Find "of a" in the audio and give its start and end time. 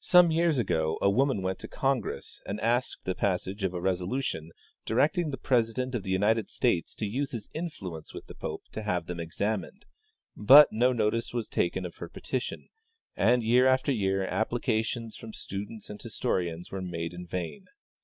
3.62-3.80